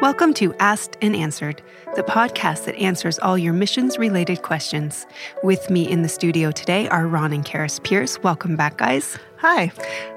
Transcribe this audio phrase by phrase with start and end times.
[0.00, 1.60] Welcome to Asked and Answered,
[1.94, 5.06] the podcast that answers all your missions related questions.
[5.42, 8.18] With me in the studio today are Ron and Karis Pearce.
[8.22, 9.18] Welcome back, guys.
[9.36, 9.70] Hi.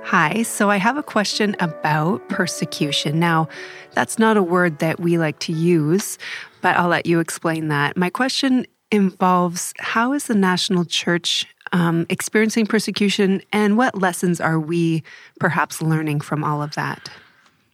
[0.06, 0.44] Hi.
[0.44, 3.20] So I have a question about persecution.
[3.20, 3.50] Now,
[3.92, 6.18] that's not a word that we like to use,
[6.62, 7.98] but I'll let you explain that.
[7.98, 14.62] My question involves how is the national church um, experiencing persecution and what lessons are
[14.62, 15.04] we
[15.42, 17.10] perhaps learning from all of that?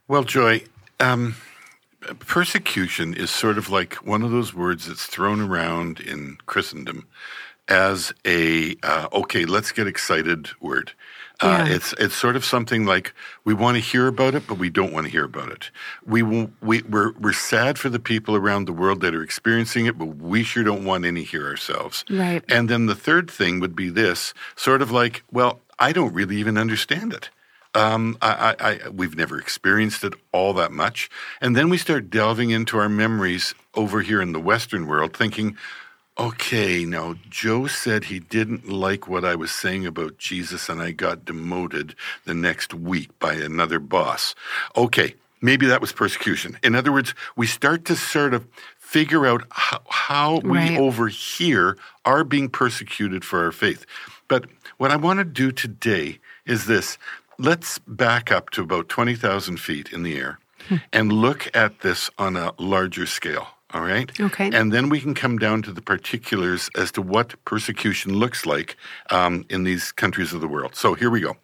[0.07, 0.63] Well, Joy,
[0.99, 1.35] um,
[2.19, 7.07] persecution is sort of like one of those words that's thrown around in Christendom
[7.67, 10.93] as a uh, okay, let's get excited word.
[11.41, 11.75] Uh, yeah.
[11.75, 13.13] It's it's sort of something like
[13.45, 15.71] we want to hear about it, but we don't want to hear about it.
[16.05, 19.97] We we we're we're sad for the people around the world that are experiencing it,
[19.97, 22.03] but we sure don't want any here ourselves.
[22.09, 22.43] Right.
[22.49, 26.37] And then the third thing would be this sort of like, well, I don't really
[26.37, 27.29] even understand it.
[27.75, 31.09] Um, I, I, we've never experienced it all that much.
[31.39, 35.55] And then we start delving into our memories over here in the Western world, thinking,
[36.17, 40.91] okay, now Joe said he didn't like what I was saying about Jesus, and I
[40.91, 44.35] got demoted the next week by another boss.
[44.75, 46.57] Okay, maybe that was persecution.
[46.61, 48.45] In other words, we start to sort of
[48.77, 50.71] figure out how, how right.
[50.71, 53.85] we over here are being persecuted for our faith.
[54.27, 54.45] But
[54.77, 56.97] what I want to do today is this
[57.39, 60.75] let's back up to about 20,000 feet in the air hmm.
[60.93, 63.47] and look at this on a larger scale.
[63.71, 64.11] All right.
[64.19, 64.49] Okay.
[64.51, 68.75] And then we can come down to the particulars as to what persecution looks like
[69.11, 70.75] um, in these countries of the world.
[70.75, 71.37] So here we go.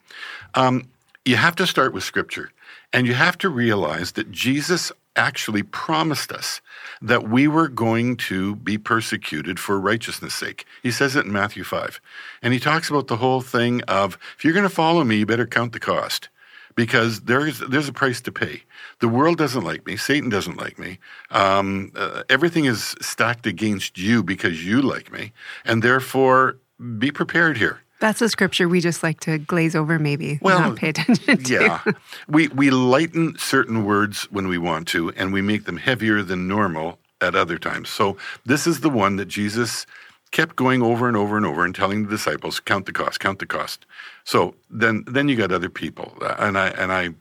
[0.55, 0.89] Um,
[1.23, 2.51] you have to start with scripture,
[2.93, 6.61] and you have to realize that Jesus actually promised us
[7.01, 10.65] that we were going to be persecuted for righteousness' sake.
[10.83, 11.99] He says it in Matthew 5.
[12.41, 15.25] And he talks about the whole thing of if you're going to follow me, you
[15.25, 16.29] better count the cost
[16.75, 18.63] because there's there's a price to pay.
[18.99, 19.95] The world doesn't like me.
[19.97, 20.99] Satan doesn't like me.
[21.31, 25.31] Um, uh, everything is stacked against you because you like me,
[25.63, 26.57] and therefore
[26.97, 27.79] be prepared here.
[27.99, 31.53] That's a scripture we just like to glaze over, maybe well, not pay attention to.
[31.53, 31.81] Yeah,
[32.27, 36.47] we we lighten certain words when we want to, and we make them heavier than
[36.47, 37.89] normal at other times.
[37.89, 39.85] So this is the one that Jesus
[40.31, 43.39] kept going over and over and over and telling the disciples, "Count the cost, count
[43.39, 43.85] the cost."
[44.25, 47.11] So then then you got other people, uh, and I and I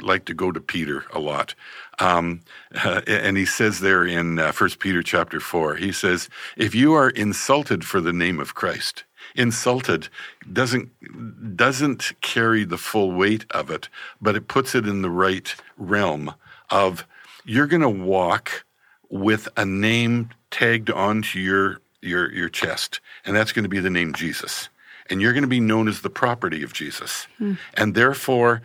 [0.00, 1.54] like to go to Peter a lot.
[1.98, 2.40] Um,
[2.84, 6.94] uh, and he says there in uh, First Peter chapter four, he says, "If you
[6.94, 10.08] are insulted for the name of Christ." Insulted
[10.52, 13.88] doesn't doesn't carry the full weight of it,
[14.20, 16.34] but it puts it in the right realm
[16.70, 17.06] of
[17.44, 18.64] you're going to walk
[19.10, 23.90] with a name tagged onto your your your chest, and that's going to be the
[23.90, 24.68] name Jesus.
[25.10, 27.26] And you're going to be known as the property of Jesus.
[27.36, 27.54] Hmm.
[27.74, 28.62] And therefore,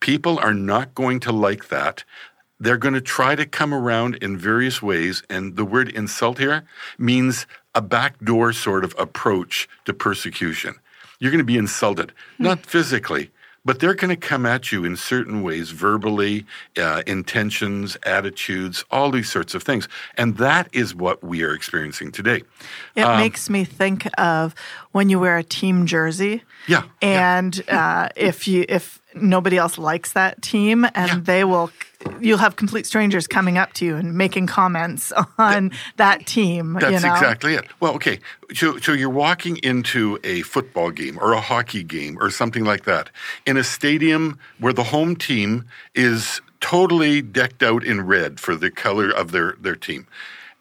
[0.00, 2.04] people are not going to like that
[2.60, 5.22] they're going to try to come around in various ways.
[5.30, 6.64] And the word insult here
[6.98, 10.74] means a backdoor sort of approach to persecution.
[11.20, 13.30] You're going to be insulted, not physically,
[13.64, 19.10] but they're going to come at you in certain ways, verbally, uh, intentions, attitudes, all
[19.10, 19.88] these sorts of things.
[20.16, 22.44] And that is what we are experiencing today.
[22.94, 24.54] It um, makes me think of
[24.92, 26.44] when you wear a team jersey.
[26.66, 26.84] Yeah.
[27.02, 28.04] And yeah.
[28.04, 31.20] Uh, if you if nobody else likes that team, and yeah.
[31.22, 31.70] they will
[32.20, 36.74] you'll have complete strangers coming up to you and making comments on that, that team.
[36.74, 37.14] That's you know?
[37.14, 37.64] exactly it.
[37.80, 38.20] Well, okay,
[38.54, 42.84] so so you're walking into a football game or a hockey game or something like
[42.84, 43.10] that
[43.46, 45.64] in a stadium where the home team
[45.94, 50.06] is totally decked out in red for the color of their their team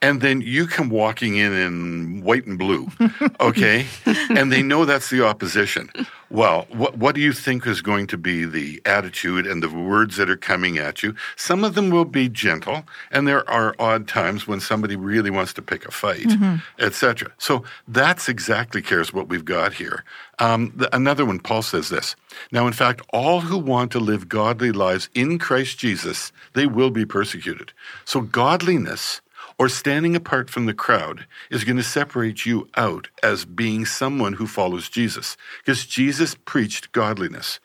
[0.01, 2.87] and then you come walking in in white and blue,
[3.39, 3.87] okay?
[4.29, 5.89] and they know that's the opposition.
[6.29, 10.17] Well, what, what do you think is going to be the attitude and the words
[10.17, 11.15] that are coming at you?
[11.35, 15.53] Some of them will be gentle, and there are odd times when somebody really wants
[15.53, 16.57] to pick a fight, mm-hmm.
[16.79, 17.31] etc.
[17.37, 20.03] So that's exactly Karis what we've got here.
[20.39, 22.15] Um, the, another one, Paul says this.
[22.51, 26.91] Now, in fact, all who want to live godly lives in Christ Jesus, they will
[26.91, 27.71] be persecuted.
[28.05, 29.21] So godliness
[29.59, 34.33] or standing apart from the crowd is going to separate you out as being someone
[34.33, 37.59] who follows Jesus because Jesus preached godliness.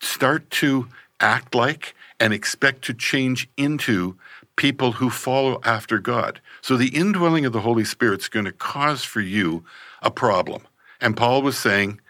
[0.00, 0.88] Start to
[1.20, 4.16] act like and expect to change into
[4.56, 6.40] people who follow after God.
[6.60, 9.64] So the indwelling of the Holy Spirit is going to cause for you
[10.02, 10.66] a problem.
[11.00, 12.00] And Paul was saying,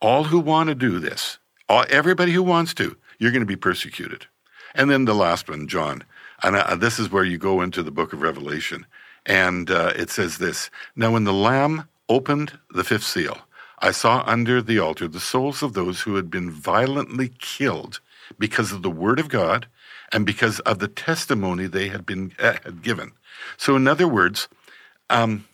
[0.00, 1.38] all who want to do this,
[1.68, 4.26] all, everybody who wants to, you're going to be persecuted.
[4.74, 6.04] And then the last one, John,
[6.42, 8.86] and uh, this is where you go into the book of Revelation.
[9.26, 13.38] And uh, it says this Now, when the Lamb opened the fifth seal,
[13.78, 18.00] I saw under the altar the souls of those who had been violently killed
[18.38, 19.66] because of the word of God
[20.12, 23.12] and because of the testimony they had been uh, had given.
[23.56, 24.48] So, in other words,
[25.08, 25.46] um,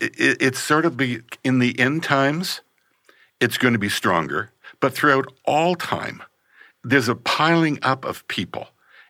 [0.00, 2.60] it, it's sort of be in the end times,
[3.40, 4.50] it's going to be stronger,
[4.80, 6.22] but throughout all time,
[6.84, 8.68] there's a piling up of people.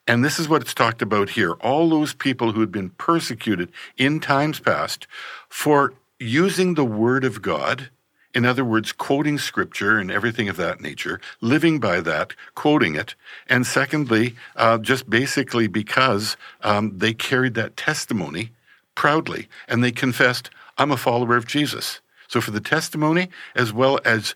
[0.08, 1.52] And this is what it's talked about here.
[1.54, 5.06] All those people who had been persecuted in times past
[5.48, 7.90] for using the word of God
[8.36, 13.14] in other words, quoting scripture and everything of that nature, living by that, quoting it.
[13.48, 18.50] And secondly, uh, just basically because um, they carried that testimony
[18.94, 22.02] proudly and they confessed, I'm a follower of Jesus.
[22.28, 24.34] So for the testimony, as well as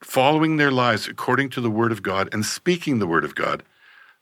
[0.00, 3.62] following their lives according to the word of God and speaking the word of God,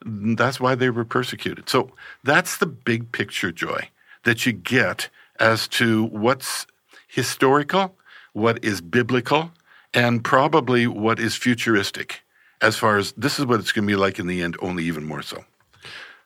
[0.04, 1.68] that's why they were persecuted.
[1.68, 1.90] So
[2.22, 3.88] that's the big picture joy
[4.24, 5.08] that you get
[5.38, 6.66] as to what's
[7.08, 7.96] historical
[8.36, 9.50] what is biblical,
[9.94, 12.20] and probably what is futuristic
[12.60, 14.84] as far as this is what it's going to be like in the end, only
[14.84, 15.42] even more so.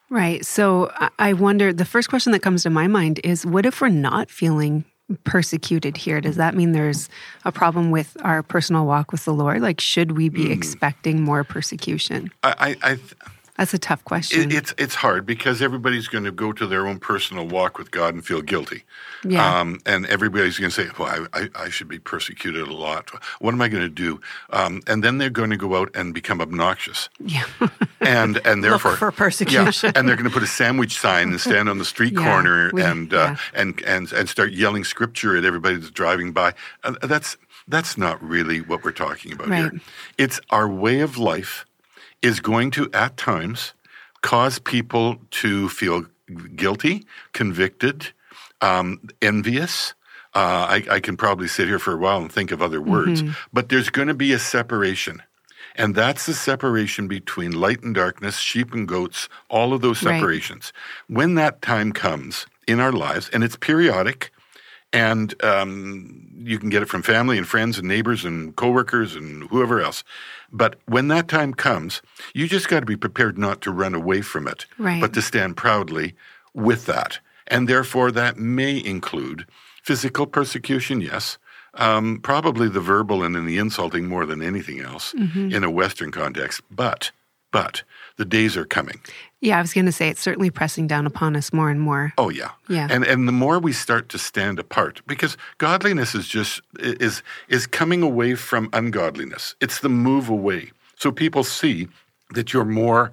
[0.09, 0.45] Right.
[0.45, 3.91] So I wonder the first question that comes to my mind is what if we're
[3.91, 4.85] not feeling
[5.23, 6.21] persecuted here?
[6.21, 7.09] Does that mean there's
[7.45, 9.63] a problem with our personal walk with the Lord?
[9.63, 10.51] Like, should we be mm.
[10.51, 12.33] expecting more persecution?
[12.43, 12.99] I, I, I
[13.61, 14.51] that's a tough question.
[14.51, 17.91] It, it's it's hard because everybody's going to go to their own personal walk with
[17.91, 18.85] God and feel guilty.
[19.23, 19.61] Yeah.
[19.61, 23.11] Um, and everybody's going to say, "Well, I, I, I, should be persecuted a lot.
[23.39, 24.19] What am I going to do?"
[24.49, 27.11] Um, and then they're going to go out and become obnoxious.
[27.19, 27.45] Yeah.
[28.01, 29.93] and and therefore for persecution.
[29.95, 32.25] Yeah, and they're going to put a sandwich sign and stand on the street yeah,
[32.25, 33.37] corner we, and, uh, yeah.
[33.53, 36.55] and and and start yelling scripture at everybody that's driving by.
[36.83, 37.37] Uh, that's
[37.69, 39.71] that's not really what we're talking about right.
[39.71, 39.81] here.
[40.17, 41.67] It's our way of life
[42.23, 43.75] is going to, at times,
[44.23, 46.05] cause people to feel
[46.55, 48.09] guilty, convicted,
[48.61, 49.95] um, envious.
[50.35, 50.39] Uh,
[50.69, 53.33] I, I, can probably sit here for a while and think of other words, mm-hmm.
[53.53, 55.23] but there's going to be a separation.
[55.75, 60.73] And that's the separation between light and darkness, sheep and goats, all of those separations.
[61.09, 61.17] Right.
[61.17, 64.31] When that time comes in our lives, and it's periodic,
[64.93, 69.45] and um, you can get it from family and friends and neighbors and coworkers and
[69.51, 70.03] whoever else.
[70.51, 72.03] But when that time comes,
[72.35, 75.01] you just got to be prepared not to run away from it, right.
[75.01, 76.15] but to stand proudly
[76.55, 77.21] with that.
[77.47, 79.47] And therefore, that may include
[79.83, 81.39] physical persecution, yes.
[81.75, 85.53] Um, probably the verbal and in the insulting more than anything else mm-hmm.
[85.53, 86.63] in a Western context.
[86.69, 87.13] But,
[87.53, 87.85] but
[88.17, 89.01] the days are coming.
[89.41, 92.13] Yeah, I was going to say it's certainly pressing down upon us more and more.
[92.19, 92.89] Oh yeah, yeah.
[92.91, 97.67] And and the more we start to stand apart, because godliness is just is is
[97.67, 99.55] coming away from ungodliness.
[99.61, 100.73] It's the move away.
[100.97, 101.89] So people see
[102.35, 103.11] that you're more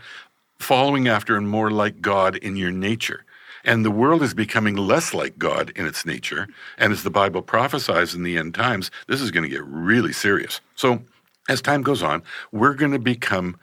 [0.60, 3.24] following after and more like God in your nature.
[3.64, 6.48] And the world is becoming less like God in its nature.
[6.78, 10.14] And as the Bible prophesies in the end times, this is going to get really
[10.14, 10.62] serious.
[10.76, 11.02] So
[11.50, 13.58] as time goes on, we're going to become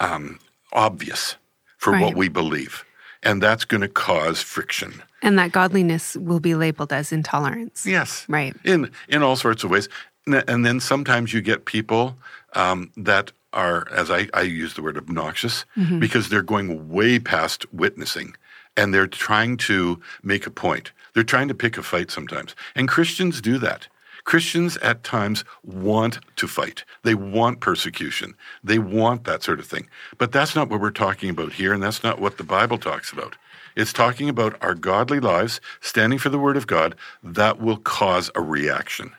[0.00, 0.38] um,
[0.72, 1.36] obvious
[1.78, 2.02] for right.
[2.02, 2.84] what we believe.
[3.22, 5.02] And that's going to cause friction.
[5.22, 7.84] And that godliness will be labeled as intolerance.
[7.86, 8.24] Yes.
[8.28, 8.54] Right.
[8.64, 9.88] In, in all sorts of ways.
[10.26, 12.16] And then sometimes you get people
[12.54, 15.98] um, that are, as I, I, use the word obnoxious, mm-hmm.
[15.98, 18.34] because they're going way past witnessing
[18.76, 20.92] and they're trying to make a point.
[21.14, 22.54] They're trying to pick a fight sometimes.
[22.74, 23.88] And Christians do that.
[24.28, 26.84] Christians at times want to fight.
[27.02, 28.34] They want persecution.
[28.62, 29.88] They want that sort of thing.
[30.18, 33.10] But that's not what we're talking about here, and that's not what the Bible talks
[33.10, 33.36] about.
[33.74, 38.30] It's talking about our godly lives, standing for the Word of God, that will cause
[38.34, 39.12] a reaction.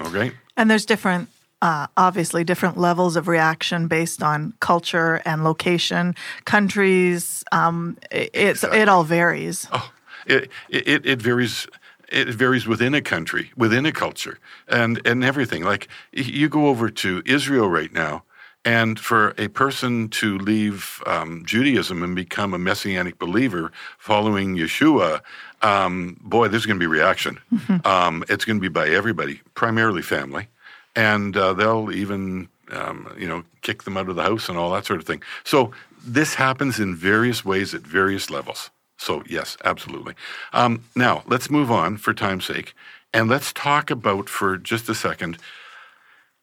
[0.00, 0.30] Okay?
[0.56, 1.28] And there's different
[1.60, 6.14] uh, obviously different levels of reaction based on culture and location,
[6.44, 7.42] countries.
[7.50, 8.78] Um, it, exactly.
[8.78, 9.66] it all varies.
[9.72, 9.92] Oh,
[10.24, 11.66] it, it, it varies
[12.12, 14.38] it varies within a country, within a culture,
[14.68, 15.64] and and everything.
[15.64, 18.22] Like you go over to Israel right now,
[18.64, 25.20] and for a person to leave um, Judaism and become a messianic believer following Yeshua,
[25.62, 27.38] um, boy, there's going to be reaction.
[27.52, 27.86] Mm-hmm.
[27.86, 30.48] Um, it's going to be by everybody, primarily family,
[30.94, 34.70] and uh, they'll even um, you know kick them out of the house and all
[34.72, 35.22] that sort of thing.
[35.44, 35.72] So
[36.04, 38.70] this happens in various ways at various levels.
[39.02, 40.14] So, yes, absolutely.
[40.52, 42.74] Um, now, let's move on for time's sake,
[43.12, 45.38] and let's talk about for just a second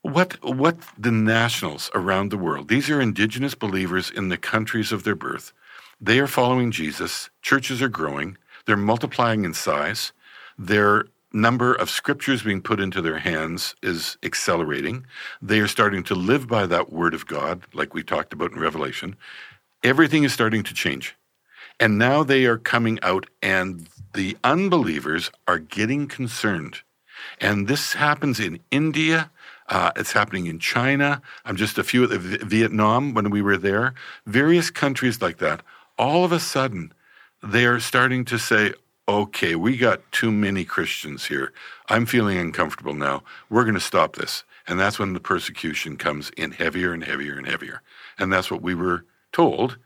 [0.01, 5.03] what, what the nationals around the world, these are indigenous believers in the countries of
[5.03, 5.51] their birth.
[5.99, 7.29] They are following Jesus.
[7.41, 8.37] Churches are growing.
[8.65, 10.13] They're multiplying in size.
[10.57, 15.05] Their number of scriptures being put into their hands is accelerating.
[15.41, 18.59] They are starting to live by that word of God, like we talked about in
[18.59, 19.15] Revelation.
[19.83, 21.15] Everything is starting to change.
[21.79, 26.81] And now they are coming out, and the unbelievers are getting concerned.
[27.39, 29.31] And this happens in India,
[29.69, 31.21] Uh, it's happening in China.
[31.45, 33.93] I'm just a few of Vietnam when we were there.
[34.25, 35.61] Various countries like that.
[35.95, 36.91] All of a sudden,
[37.43, 38.73] they are starting to say,
[39.07, 41.53] okay, we got too many Christians here.
[41.87, 43.21] I'm feeling uncomfortable now.
[43.49, 44.43] We're going to stop this.
[44.67, 47.81] And that's when the persecution comes in heavier and heavier and heavier.
[48.17, 49.77] And that's what we were told.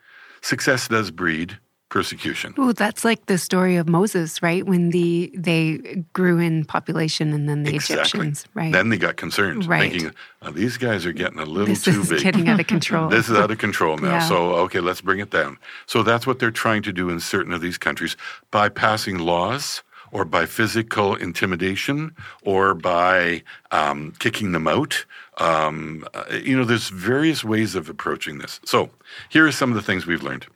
[0.42, 1.60] Success does breed
[1.94, 2.56] persecution.
[2.58, 4.66] Oh, that's like the story of Moses, right?
[4.66, 8.02] When the they grew in population and then the exactly.
[8.02, 8.74] Egyptians, right?
[8.74, 9.92] Then they got concerned, right.
[9.92, 12.24] thinking, oh, these guys are getting a little this too big.
[12.24, 13.10] getting out of control.
[13.10, 14.14] this is out of control now.
[14.14, 14.28] Yeah.
[14.28, 15.60] So, okay, let's bring it down.
[15.86, 18.18] So that's what they're trying to do in certain of these countries
[18.50, 25.06] by passing laws or by physical intimidation or by um, kicking them out.
[25.38, 28.60] Um, uh, you know, there's various ways of approaching this.
[28.66, 28.90] So
[29.30, 30.48] here are some of the things we've learned.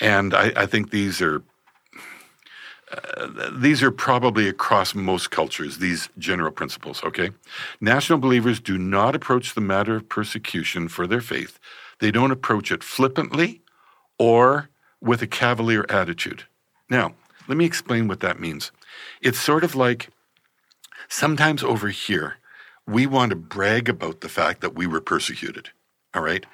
[0.00, 1.42] And I, I think these are
[2.90, 7.30] uh, these are probably across most cultures, these general principles, okay?
[7.80, 11.58] National believers do not approach the matter of persecution for their faith.
[12.00, 13.60] They don't approach it flippantly
[14.18, 16.44] or with a cavalier attitude.
[16.88, 17.14] Now,
[17.46, 18.72] let me explain what that means.
[19.20, 20.08] It's sort of like
[21.08, 22.36] sometimes over here,
[22.86, 25.70] we want to brag about the fact that we were persecuted,
[26.14, 26.46] all right?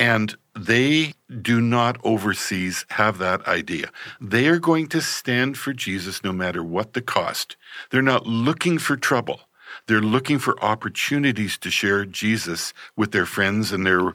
[0.00, 3.90] And they do not overseas have that idea.
[4.18, 7.54] They are going to stand for Jesus no matter what the cost.
[7.90, 9.42] They're not looking for trouble.
[9.86, 14.14] They're looking for opportunities to share Jesus with their friends and their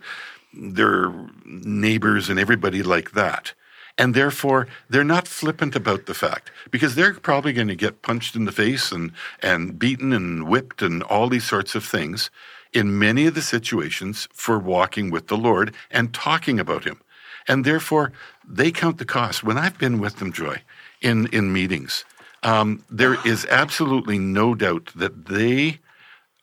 [0.57, 1.13] their
[1.45, 3.53] neighbors and everybody like that.
[3.97, 8.35] And therefore, they're not flippant about the fact because they're probably going to get punched
[8.35, 9.11] in the face and,
[9.41, 12.31] and beaten and whipped and all these sorts of things
[12.75, 17.01] in many of the situations for walking with the Lord and talking about Him.
[17.47, 18.11] And therefore,
[18.47, 19.43] they count the cost.
[19.43, 20.61] When I've been with them, Joy,
[21.01, 22.05] in, in meetings,
[22.43, 25.79] um, there is absolutely no doubt that they,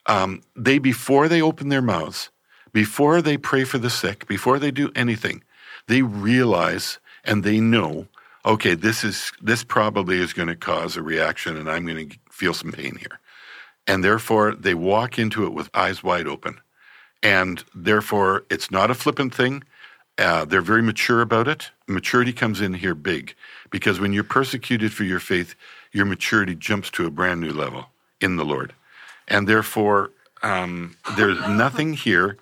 [0.07, 2.31] um, they, before they open their mouths,
[2.73, 5.43] before they pray for the sick, before they do anything,
[5.89, 8.07] they realize and they know,
[8.45, 12.19] okay, this is this probably is going to cause a reaction, and I'm going to
[12.31, 13.21] feel some pain here.
[13.87, 16.61] And therefore, they walk into it with eyes wide open.
[17.23, 19.65] And therefore, it's not a flippant thing.
[20.19, 21.71] Uh, they're very mature about it.
[21.87, 23.35] Maturity comes in here big
[23.71, 25.55] because when you're persecuted for your faith,
[25.93, 27.87] your maturity jumps to a brand new level
[28.21, 28.75] in the Lord.
[29.29, 30.11] And therefore,
[30.43, 32.37] um, there's nothing here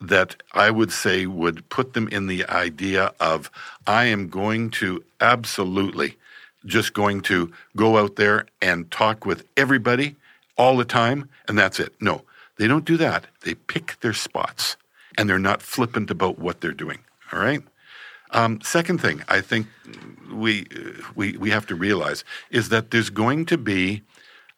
[0.00, 3.50] that I would say would put them in the idea of,
[3.86, 6.16] I am going to absolutely
[6.64, 10.16] just going to go out there and talk with everybody
[10.56, 11.94] all the time and that's it.
[12.00, 12.22] No,
[12.56, 13.26] they don't do that.
[13.44, 14.76] They pick their spots
[15.16, 16.98] and they're not flippant about what they're doing.
[17.32, 17.62] All right.
[18.32, 19.66] Um, second thing I think
[20.32, 20.66] we,
[21.14, 24.02] we, we have to realize is that there's going to be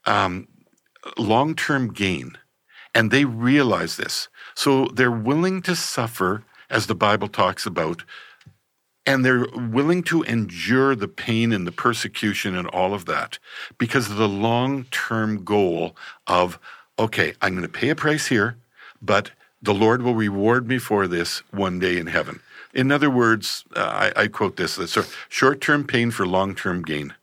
[0.07, 0.49] um,
[1.17, 2.39] long term gain,
[2.95, 4.29] and they realize this.
[4.55, 8.05] So they're willing to suffer, as the Bible talks about,
[9.09, 13.39] and they're willing to endure the pain and the persecution and all of that
[13.79, 15.97] because of the long term goal
[16.27, 16.59] of,
[16.99, 18.59] okay, I'm going to pay a price here,
[19.01, 19.31] but
[19.63, 22.41] the Lord will reward me for this one day in heaven.
[22.75, 24.79] In other words, uh, I, I, quote this
[25.31, 27.15] short term pain for long term gain.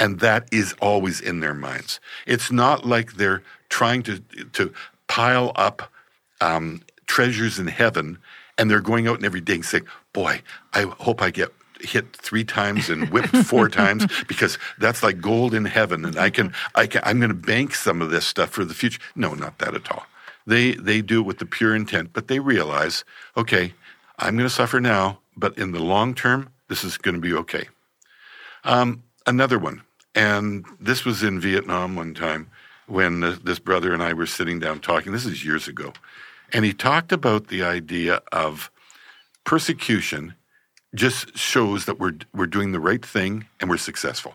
[0.00, 2.00] And that is always in their minds.
[2.26, 4.18] It's not like they're trying to,
[4.54, 4.72] to
[5.06, 5.88] pile up
[6.40, 8.18] um, treasures in heaven
[8.62, 10.40] and they're going out and every day saying, boy,
[10.72, 15.52] I hope I get hit three times and whipped four times because that's like gold
[15.52, 18.50] in heaven and I can I can I'm going to bank some of this stuff
[18.50, 19.00] for the future.
[19.16, 20.06] No, not that at all.
[20.46, 23.02] They they do it with the pure intent, but they realize,
[23.36, 23.74] okay,
[24.20, 27.34] I'm going to suffer now, but in the long term, this is going to be
[27.34, 27.66] okay.
[28.62, 29.82] Um, another one,
[30.14, 32.48] and this was in Vietnam one time
[32.86, 35.10] when this brother and I were sitting down talking.
[35.10, 35.92] This is years ago,
[36.52, 38.70] and he talked about the idea of
[39.44, 40.34] persecution
[40.94, 44.34] just shows that we're, we're doing the right thing and we're successful.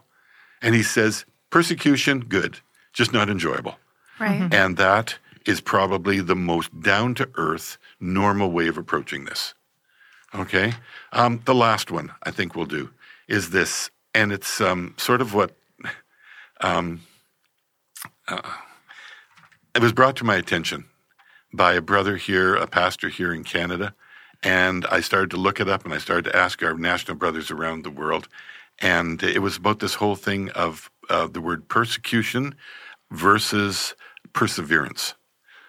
[0.61, 2.59] And he says, persecution, good,
[2.93, 3.75] just not enjoyable.
[4.19, 4.39] Right.
[4.39, 4.53] Mm-hmm.
[4.53, 9.53] And that is probably the most down to earth, normal way of approaching this.
[10.33, 10.73] Okay?
[11.13, 12.89] Um, the last one I think we'll do
[13.27, 15.51] is this, and it's um, sort of what
[16.61, 17.01] um,
[18.27, 18.41] uh,
[19.75, 20.85] it was brought to my attention
[21.53, 23.93] by a brother here, a pastor here in Canada
[24.43, 27.51] and I started to look it up and I started to ask our national brothers
[27.51, 28.27] around the world.
[28.79, 32.55] And it was about this whole thing of uh, the word persecution
[33.11, 33.95] versus
[34.33, 35.15] perseverance.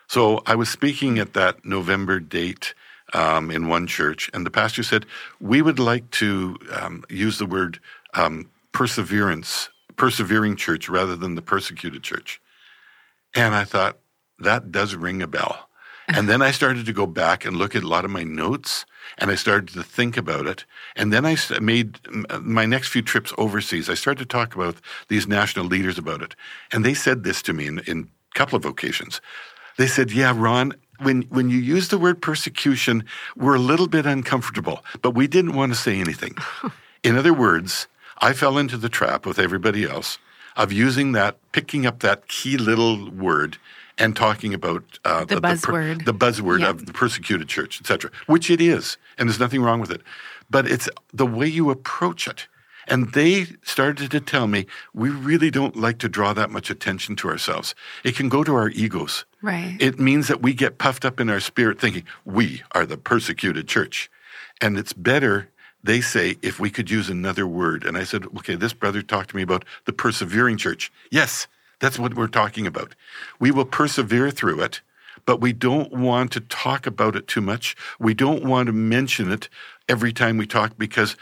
[0.06, 2.74] So I was speaking at that November date
[3.14, 5.06] um, in one church, and the pastor said,
[5.40, 7.80] We would like to um, use the word
[8.12, 12.40] um, perseverance, persevering church, rather than the persecuted church.
[13.34, 13.98] And I thought,
[14.38, 15.67] that does ring a bell
[16.08, 18.86] And then I started to go back and look at a lot of my notes
[19.18, 20.64] and I started to think about it.
[20.96, 21.98] And then I made
[22.40, 23.90] my next few trips overseas.
[23.90, 24.76] I started to talk about
[25.08, 26.34] these national leaders about it.
[26.72, 29.20] And they said this to me in, in a couple of occasions.
[29.76, 33.04] They said, Yeah, Ron, when, when you use the word persecution,
[33.36, 36.36] we're a little bit uncomfortable, but we didn't want to say anything.
[37.02, 37.86] in other words,
[38.18, 40.18] I fell into the trap with everybody else
[40.56, 43.58] of using that, picking up that key little word
[43.98, 48.50] and talking about uh, the, the, buzzword, the, buzzword of the persecuted church, etc., which
[48.50, 50.02] it is, and there's nothing wrong with it.
[50.48, 52.46] But it's the way you approach it.
[52.86, 54.64] And they started to tell me,
[54.94, 57.74] we really don't like to draw that much attention to ourselves.
[58.02, 59.26] It can go to our egos.
[59.42, 59.76] Right.
[59.78, 63.68] It means that we get puffed up in our spirit thinking, we are the persecuted
[63.68, 64.10] church.
[64.62, 65.50] And it's better,
[65.84, 67.84] they say, if we could use another word.
[67.84, 70.90] And I said, okay, this brother talked to me about the persevering church.
[71.10, 71.46] Yes,
[71.80, 72.94] that's what we're talking about.
[73.38, 74.80] We will persevere through it,
[75.24, 77.76] but we don't want to talk about it too much.
[77.98, 79.48] We don't want to mention it
[79.88, 81.16] every time we talk because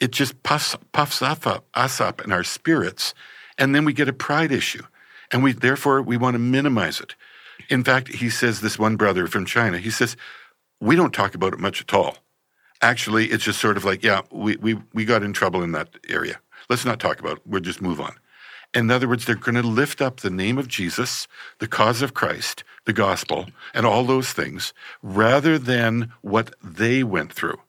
[0.00, 3.14] it just puffs, puffs up, us up in our spirits,
[3.58, 4.82] and then we get a pride issue.
[5.30, 7.14] And we therefore we want to minimize it.
[7.68, 10.16] In fact, he says this one brother from China, he says,
[10.80, 12.18] we don't talk about it much at all.
[12.80, 15.88] Actually, it's just sort of like, yeah, we, we, we got in trouble in that
[16.08, 16.40] area.
[16.70, 17.42] Let's not talk about it.
[17.44, 18.14] We'll just move on.
[18.74, 21.26] In other words, they're going to lift up the name of Jesus,
[21.58, 27.32] the cause of Christ, the gospel, and all those things, rather than what they went
[27.32, 27.60] through.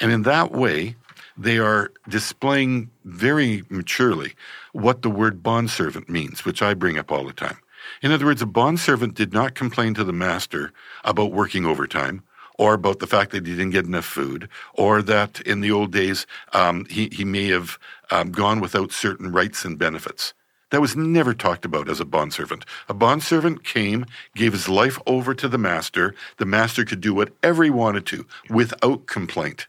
[0.00, 0.96] And in that way,
[1.36, 4.34] they are displaying very maturely
[4.72, 7.58] what the word bondservant means, which I bring up all the time.
[8.02, 10.72] In other words, a bondservant did not complain to the master
[11.04, 12.22] about working overtime
[12.58, 15.92] or about the fact that he didn't get enough food, or that in the old
[15.92, 17.78] days um, he, he may have
[18.10, 20.34] um, gone without certain rights and benefits.
[20.70, 22.64] That was never talked about as a bondservant.
[22.88, 26.14] A bondservant came, gave his life over to the master.
[26.36, 29.66] The master could do whatever he wanted to without complaint.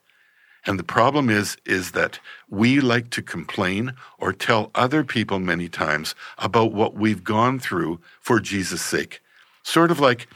[0.65, 5.70] And the problem is, is that we like to complain or tell other people many
[5.70, 9.22] times about what we've gone through for Jesus' sake.
[9.64, 10.27] Sort of like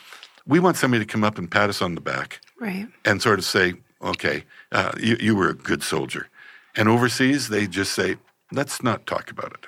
[0.45, 2.39] we want somebody to come up and pat us on the back.
[2.59, 2.87] Right.
[3.03, 6.29] And sort of say, okay, uh, you, you were a good soldier.
[6.75, 8.15] And overseas, they just say,
[8.51, 9.65] let's not talk about it.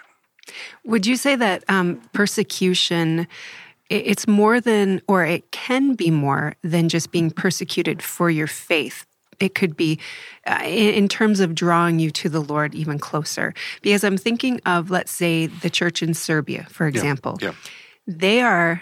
[0.85, 3.27] Would you say that um, persecution?
[3.89, 9.05] It's more than, or it can be more than just being persecuted for your faith.
[9.39, 9.99] It could be
[10.47, 13.53] uh, in terms of drawing you to the Lord even closer.
[13.81, 17.37] Because I'm thinking of, let's say, the church in Serbia, for example.
[17.41, 17.53] Yeah, yeah.
[18.07, 18.81] They are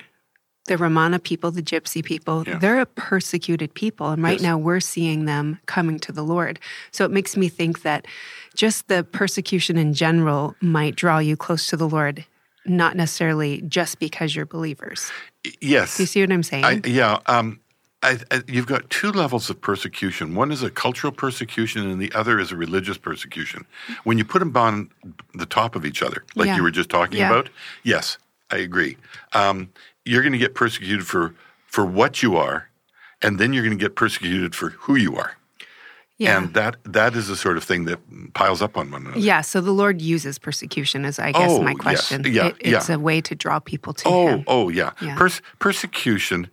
[0.66, 2.58] the Romani people, the Gypsy people, yeah.
[2.58, 4.12] they're a persecuted people.
[4.12, 4.42] And right yes.
[4.42, 6.60] now we're seeing them coming to the Lord.
[6.92, 8.08] So it makes me think that
[8.56, 12.26] just the persecution in general might draw you close to the Lord,
[12.66, 15.12] not necessarily just because you're believers.
[15.60, 15.98] Yes.
[15.98, 16.66] Do you see what I'm saying?
[16.66, 17.20] I, yeah.
[17.26, 17.60] Um,
[18.04, 20.36] I, I, you've got two levels of persecution.
[20.36, 23.66] One is a cultural persecution, and the other is a religious persecution.
[24.04, 24.90] When you put them on
[25.34, 26.58] the top of each other, like yeah.
[26.58, 27.30] you were just talking yeah.
[27.30, 27.50] about,
[27.84, 28.18] yes,
[28.52, 28.98] I agree.
[29.32, 29.70] Um,
[30.06, 31.34] you're going to get persecuted for
[31.66, 32.70] for what you are,
[33.22, 35.38] and then you're going to get persecuted for who you are.
[36.20, 36.38] Yeah.
[36.38, 38.00] And that that is the sort of thing that
[38.34, 39.20] piles up on one another.
[39.20, 39.42] Yeah.
[39.42, 42.24] So the Lord uses persecution, as I guess oh, my question.
[42.26, 42.34] Yes.
[42.34, 42.96] Yeah, it, it's yeah.
[42.96, 44.44] a way to draw people to oh, Him.
[44.48, 44.92] Oh, yeah.
[45.02, 45.16] yeah.
[45.16, 46.50] Pers- persecution,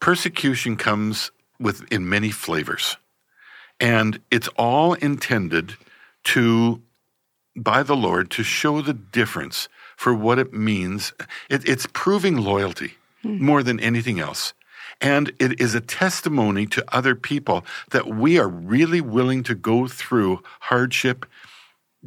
[0.00, 2.96] persecution comes with in many flavors,
[3.80, 5.74] and it's all intended
[6.24, 6.80] to
[7.56, 11.12] by the Lord to show the difference for what it means.
[11.50, 13.40] It, it's proving loyalty mm.
[13.40, 14.54] more than anything else.
[15.04, 19.86] And it is a testimony to other people that we are really willing to go
[19.86, 21.26] through hardship,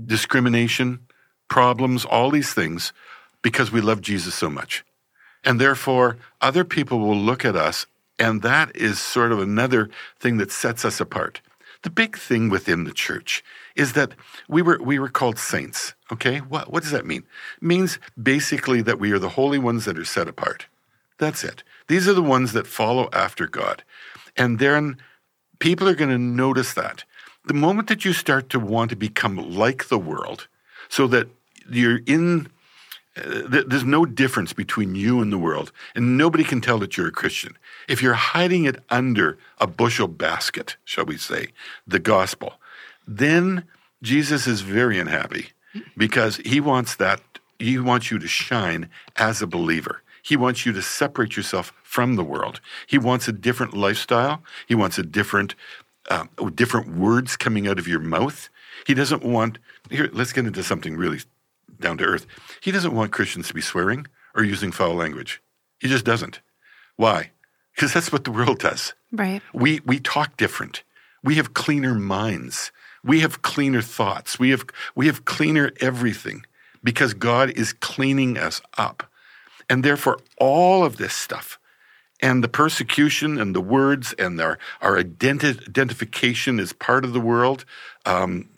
[0.04, 1.02] discrimination,
[1.48, 2.94] problems, all these things
[3.44, 4.84] because we love Jesus so much.
[5.44, 7.86] And therefore, other people will look at us,
[8.18, 11.40] and that is sort of another thing that sets us apart.
[11.84, 13.44] The big thing within the church
[13.76, 14.14] is that
[14.50, 15.94] we were we were called saints.
[16.12, 17.26] Okay, what what does that mean?
[17.62, 20.66] It means basically that we are the holy ones that are set apart.
[21.18, 21.64] That's it.
[21.88, 23.84] These are the ones that follow after God,
[24.36, 24.98] and then
[25.60, 27.04] people are going to notice that.
[27.46, 30.48] The moment that you start to want to become like the world,
[30.90, 31.28] so that
[31.70, 32.50] you're in
[33.18, 37.08] uh, there's no difference between you and the world, and nobody can tell that you're
[37.08, 37.58] a Christian.
[37.88, 41.48] If you're hiding it under a bushel basket, shall we say,
[41.88, 42.54] the gospel,
[43.08, 43.64] then
[44.04, 45.50] Jesus is very unhappy
[45.96, 47.22] because he wants that,
[47.58, 50.04] he wants you to shine as a believer.
[50.28, 52.60] He wants you to separate yourself from the world.
[52.86, 54.44] He wants a different lifestyle.
[54.68, 55.56] He wants a different,
[56.10, 58.50] uh, different words coming out of your mouth.
[58.86, 59.60] He doesn't want,
[59.90, 61.20] here, let's get into something really
[61.80, 62.26] down to earth.
[62.62, 65.42] He doesn't want Christians to be swearing or using foul language.
[65.80, 66.42] He just doesn't.
[66.96, 67.32] Why?
[67.78, 68.94] because that's what the world does.
[69.12, 69.42] Right.
[69.54, 70.84] We we talk different.
[71.24, 72.72] We have cleaner minds.
[73.04, 74.40] We have cleaner thoughts.
[74.40, 76.46] We have we have cleaner everything
[76.84, 79.10] because God is cleaning us up.
[79.70, 81.60] And therefore all of this stuff
[82.22, 87.20] and the persecution and the words and our, our identi- identification as part of the
[87.20, 87.66] world,
[88.06, 88.50] um,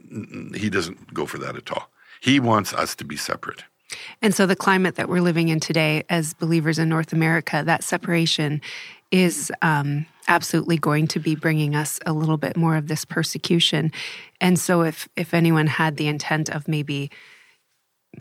[0.55, 1.89] he doesn't go for that at all.
[2.21, 3.63] He wants us to be separate.
[4.21, 7.83] And so, the climate that we're living in today as believers in North America, that
[7.83, 8.61] separation
[9.11, 13.91] is um, absolutely going to be bringing us a little bit more of this persecution.
[14.39, 17.09] And so, if if anyone had the intent of maybe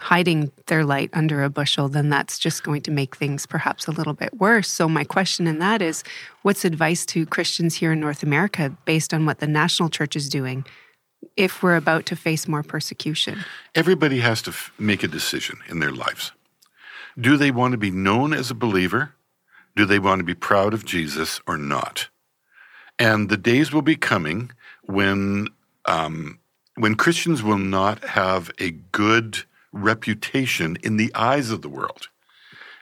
[0.00, 3.90] hiding their light under a bushel, then that's just going to make things perhaps a
[3.90, 4.68] little bit worse.
[4.68, 6.04] So, my question in that is
[6.42, 10.28] what's advice to Christians here in North America based on what the national church is
[10.28, 10.64] doing
[11.36, 13.44] if we're about to face more persecution?
[13.74, 16.32] Everybody has to f- make a decision in their lives.
[17.18, 19.14] Do they want to be known as a believer?
[19.74, 22.08] Do they want to be proud of Jesus or not?
[22.98, 24.50] And the days will be coming
[24.82, 25.48] when
[25.86, 26.38] um,
[26.74, 32.08] when Christians will not have a good reputation in the eyes of the world.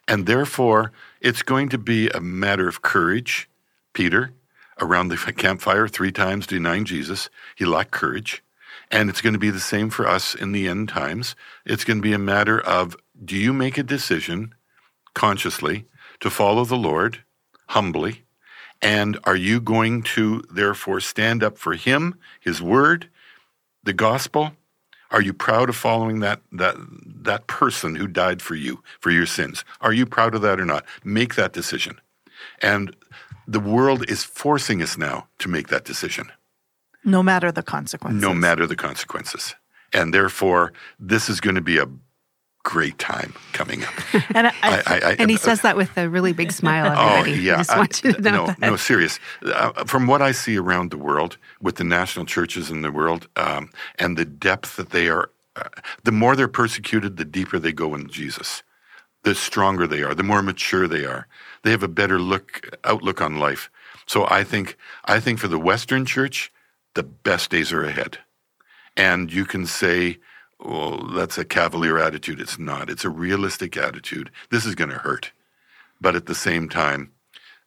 [0.09, 3.49] And therefore, it's going to be a matter of courage.
[3.93, 4.33] Peter,
[4.81, 8.43] around the campfire, three times denying Jesus, he lacked courage.
[8.91, 11.35] And it's going to be the same for us in the end times.
[11.65, 14.55] It's going to be a matter of do you make a decision
[15.15, 15.87] consciously
[16.21, 17.25] to follow the Lord
[17.69, 18.23] humbly?
[18.81, 23.09] And are you going to therefore stand up for Him, His Word,
[23.83, 24.53] the gospel,
[25.11, 29.27] are you proud of following that that that person who died for you for your
[29.27, 29.65] sins?
[29.81, 30.85] Are you proud of that or not?
[31.05, 32.01] Make that decision.
[32.61, 32.95] And
[33.47, 36.31] the world is forcing us now to make that decision.
[37.05, 38.21] No matter the consequences.
[38.21, 39.55] No matter the consequences.
[39.93, 41.87] And therefore, this is going to be a
[42.67, 43.95] great time coming up.
[44.35, 46.87] and, I, I, I, and he says that with a really big smile.
[46.87, 47.31] Everybody.
[47.31, 47.55] Oh, yeah.
[47.55, 48.59] I just want you to know no, that.
[48.59, 49.21] no, serious.
[49.45, 53.29] Uh, from what I see around the world with the national churches in the world
[53.37, 55.69] um, and the depth that they are, uh,
[56.03, 58.65] the more they're persecuted, the deeper they go in Jesus.
[59.23, 61.29] The stronger they are, the more mature they are.
[61.63, 63.71] They have a better look outlook on life.
[64.07, 66.53] So I think I think for the Western church,
[66.95, 68.19] the best days are ahead.
[68.97, 70.19] And you can say,
[70.61, 72.41] well, that's a cavalier attitude.
[72.41, 72.91] It's not.
[72.91, 74.31] It's a realistic attitude.
[74.51, 75.33] This is going to hurt.
[76.01, 77.13] But at the same time,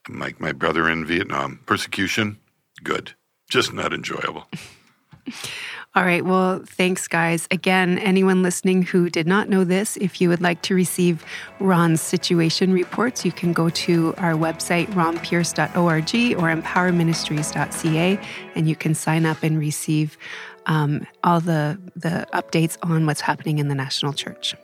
[0.08, 2.38] like my brother in Vietnam, persecution,
[2.84, 3.14] good,
[3.50, 4.48] just not enjoyable.
[5.96, 6.24] All right.
[6.24, 7.48] Well, thanks, guys.
[7.50, 11.26] Again, anyone listening who did not know this, if you would like to receive
[11.60, 18.20] Ron's situation reports, you can go to our website, ronpearce.org or empowerministries.ca,
[18.54, 20.16] and you can sign up and receive
[20.66, 24.56] um, all the, the updates on what's happening in the national church.